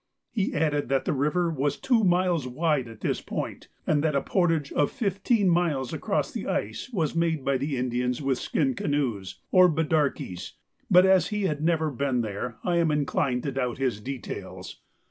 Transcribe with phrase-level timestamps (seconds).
[0.31, 4.21] He added that the river was two miles wide at this point, and that a
[4.23, 9.41] portage of fifteen miles across the ice was made by the Indians with skin canoes,
[9.51, 10.53] or bidarkies,
[10.89, 14.81] but as he had never been there I am inclined to doubt his details.